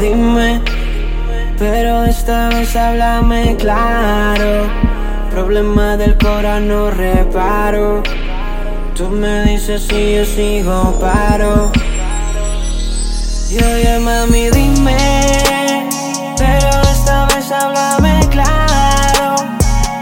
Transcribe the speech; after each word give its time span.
dime, 0.00 0.62
pero 1.58 2.04
esta 2.04 2.48
vez 2.48 2.74
háblame 2.74 3.56
claro. 3.56 4.68
Problema 5.30 5.98
del 5.98 6.16
corazón 6.16 6.68
no 6.68 6.90
reparo. 6.90 8.02
Tú 8.94 9.10
me 9.10 9.44
dices 9.44 9.82
si 9.82 10.14
yo 10.14 10.24
sigo 10.24 10.98
paro. 10.98 11.70
Y 13.50 13.62
oye 13.62 13.98
mami 13.98 14.48
dime, 14.50 14.96
pero 16.38 16.70
esta 16.90 17.26
vez 17.26 17.52
háblame 17.52 18.20
claro. 18.30 19.36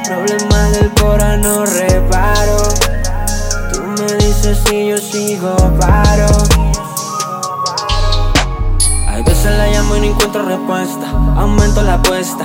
Problema 0.05 0.71
del 0.71 0.91
corazón 0.95 1.41
no 1.41 1.67
reparo. 1.67 2.59
Tú 3.73 3.83
me 3.83 4.13
dices 4.25 4.59
si 4.67 4.87
yo 4.87 4.99
sigo 4.99 5.57
paro. 5.81 6.18
Encuentro 10.19 10.43
respuesta. 10.43 11.07
Aumento 11.37 11.83
la 11.83 11.95
apuesta. 11.95 12.45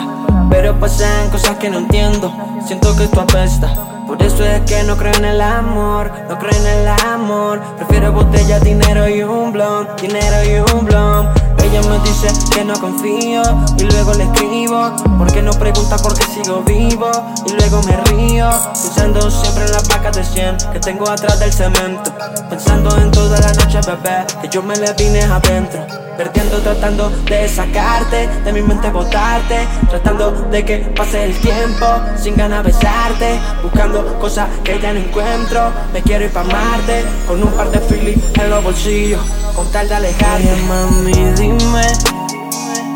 Pero 0.50 0.80
pasan 0.80 1.30
cosas 1.32 1.58
que 1.58 1.70
no 1.70 1.80
entiendo. 1.80 2.32
Siento 2.66 2.96
que 2.96 3.06
esto 3.06 3.22
apesta. 3.22 3.74
Por 4.06 4.22
eso 4.22 4.44
es 4.44 4.62
que 4.62 4.84
no 4.84 4.96
creo 4.96 5.14
en 5.16 5.26
el 5.26 5.42
amor, 5.42 6.12
no 6.30 6.38
creo 6.38 6.52
en 6.52 6.68
el 6.68 6.88
amor. 6.88 7.62
Prefiero 7.78 8.12
botella, 8.12 8.60
dinero 8.60 9.08
y 9.08 9.24
un 9.24 9.52
blon, 9.52 9.88
dinero 10.00 10.44
y 10.44 10.74
un 10.74 10.86
blon. 10.86 11.30
Ella 11.64 11.82
me 11.90 11.98
dice 12.00 12.28
que 12.54 12.64
no 12.64 12.74
confío 12.80 13.42
y 13.78 13.84
luego 13.84 14.14
le 14.14 14.26
escribo. 14.26 14.92
Porque 15.18 15.42
no 15.42 15.52
pregunta 15.54 15.98
por 15.98 16.14
qué 16.14 16.26
sigo 16.26 16.62
vivo 16.62 17.10
y 17.48 17.54
luego 17.54 17.82
me 17.84 17.98
río. 18.12 18.50
Pensando 18.74 19.32
siempre 19.32 19.66
en 19.66 19.72
la 19.72 19.80
placa 19.80 20.12
de 20.12 20.24
100 20.24 20.58
que 20.74 20.80
tengo 20.80 21.10
atrás 21.10 21.40
del 21.40 21.52
cemento. 21.52 22.12
Pensando 22.50 22.96
en 22.98 23.10
toda 23.10 23.40
la 23.40 23.54
noche, 23.54 23.80
bebé, 23.88 24.26
que 24.42 24.50
yo 24.50 24.62
me 24.62 24.76
le 24.76 24.94
vine 24.94 25.24
adentro. 25.24 26.03
Perdiendo, 26.18 26.60
tratando 26.60 27.10
de 27.10 27.50
sacarte 27.50 28.28
de 28.44 28.54
mi 28.54 28.62
mente, 28.62 28.90
botarte. 28.92 29.68
Tratando 29.90 30.32
de 30.52 30.64
que 30.64 30.78
pase 30.96 31.24
el 31.24 31.36
tiempo 31.40 31.86
sin 32.16 32.36
ganas 32.36 32.64
de 32.64 32.72
besarte. 32.72 33.40
Buscando 33.62 34.20
cosas 34.20 34.48
que 34.64 34.80
ya 34.80 34.94
no 34.94 35.00
encuentro. 35.00 35.72
Me 35.92 36.02
quiero 36.02 36.26
ir 36.26 36.32
pa' 36.32 36.44
Marte 36.44 37.04
con 37.28 37.42
un 37.42 37.50
par 37.54 37.72
de 37.72 37.80
filis 37.80 38.18
en 38.36 38.50
los 38.50 38.64
bolsillos. 38.64 39.22
Con 39.56 39.72
tal 39.72 39.88
de 39.90 39.96
alejarte. 39.96 40.56
Mami, 40.68 41.14
dime. 41.36 41.88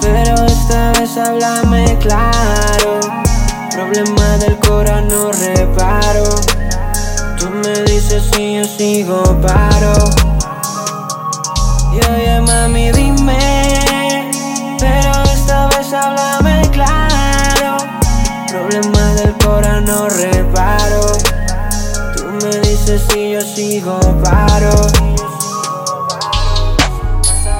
Pero 0.01 0.45
esta 0.45 0.91
vez 0.93 1.17
háblame 1.17 1.97
claro. 1.99 2.99
Problema 3.71 4.37
del 4.37 4.57
corazón 4.59 5.33
reparo. 5.33 6.23
Tú 7.39 7.49
me 7.49 7.83
dices 7.83 8.23
si 8.33 8.55
yo 8.55 8.63
sigo 8.63 9.23
paro. 9.41 9.93
Y 11.93 12.11
oye 12.11 12.41
mami 12.41 12.91
sigo 23.77 23.99
paro. 24.23 24.71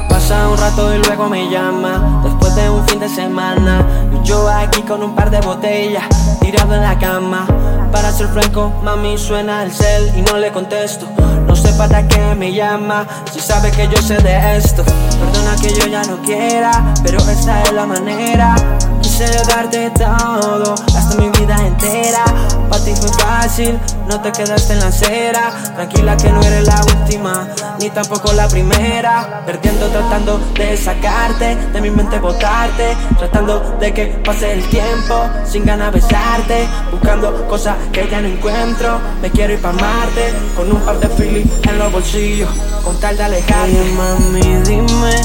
Pasa 0.09 0.49
un 0.49 0.57
rato 0.57 0.95
y 0.95 0.97
luego 1.05 1.29
me 1.29 1.49
llama 1.49 2.21
Después 2.23 2.55
de 2.55 2.69
un 2.69 2.87
fin 2.87 2.99
de 2.99 3.09
semana. 3.09 3.85
Yo 4.23 4.49
aquí 4.49 4.81
con 4.81 5.03
un 5.03 5.15
par 5.15 5.29
de 5.29 5.39
botellas 5.41 6.05
Tirado 6.41 6.73
en 6.73 6.81
la 6.81 6.97
cama. 6.97 7.45
Para 7.91 8.11
ser 8.11 8.27
franco, 8.29 8.73
mami 8.83 9.17
suena 9.17 9.63
el 9.63 9.71
cel 9.71 10.11
Y 10.17 10.21
no 10.23 10.37
le 10.37 10.51
contesto. 10.51 11.05
No 11.47 11.55
sé 11.55 11.71
para 11.73 12.07
qué 12.07 12.35
me 12.35 12.51
llama 12.51 13.05
Si 13.31 13.39
sabe 13.39 13.69
que 13.71 13.87
yo 13.87 14.01
sé 14.01 14.17
de 14.17 14.57
esto. 14.57 14.83
Perdona 14.83 15.55
que 15.61 15.69
yo 15.69 15.87
ya 15.87 16.03
no 16.03 16.17
quiera 16.23 16.71
Pero 17.03 17.19
esta 17.19 17.61
es 17.61 17.73
la 17.73 17.85
manera. 17.85 18.55
Quise 19.01 19.27
darte 19.47 19.91
todo 19.91 20.73
Hasta 20.95 21.15
mi 21.17 21.29
vida 21.29 21.55
entera 21.65 22.23
ti 22.87 22.95
fue 22.95 23.09
fácil 23.19 23.79
No 24.07 24.21
te 24.21 24.31
quedaste 24.31 24.73
en 24.73 24.79
la 24.79 24.87
acera. 24.87 25.53
Tranquila 25.75 26.15
que 26.15 26.29
no 26.31 26.41
eres 26.41 26.65
la 26.65 26.81
última 26.81 27.47
Ni 27.79 27.89
tampoco 27.89 28.31
la 28.33 28.47
primera. 28.47 29.43
Perdiendo 29.45 29.87
tratando 29.87 30.39
de 30.55 30.77
sacarte 30.77 31.55
De 31.73 31.81
mi 31.81 31.91
mente 31.91 32.19
botarte. 32.19 32.95
Tratando 33.17 33.59
de 33.79 33.93
que 33.93 34.05
pase 34.23 34.53
el 34.53 34.63
tiempo 34.69 35.29
Sin 35.45 35.65
ganas 35.65 35.91
besarte. 35.91 36.67
Buscando 36.91 37.47
cosas 37.47 37.75
que 37.91 38.07
ya 38.09 38.21
no 38.21 38.27
encuentro 38.27 38.99
Me 39.21 39.29
quiero 39.29 39.53
ir 39.53 39.61
pa' 39.61 39.73
Marte. 39.73 40.33
Con 40.55 40.71
un 40.71 40.79
par 40.81 40.99
de 40.99 41.09
filis 41.09 41.47
en 41.63 41.77
los 41.77 41.91
bolsillos 41.91 42.49
Con 42.83 42.99
tal 42.99 43.17
de 43.17 43.23
alejarte. 43.23 43.91
Mami 43.97 44.61
dime 44.63 45.21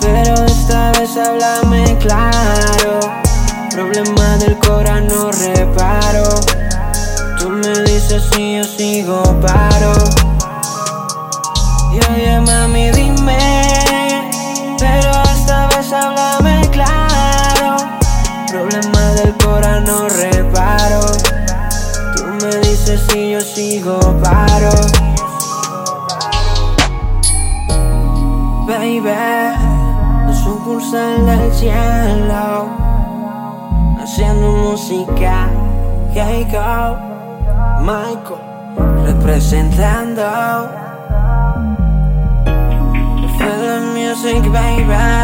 Pero 0.00 0.44
esta 0.44 0.92
vez 0.92 1.16
háblame 1.16 1.98
claro 1.98 3.31
Baby, 29.02 29.56
no 30.26 30.32
sucursal 30.32 31.26
del 31.26 31.52
cielo, 31.52 32.68
haciendo 34.00 34.52
música. 34.52 35.48
Hey 36.14 36.46
Michael, 37.80 38.38
representando. 39.04 40.22
Feel 43.38 43.58
the 43.60 43.80
music, 43.92 44.42
baby. 44.52 45.21